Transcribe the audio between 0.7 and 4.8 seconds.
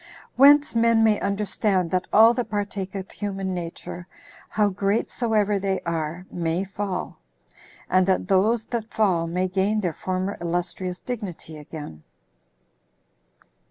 men may understand that all that partake of human nature, how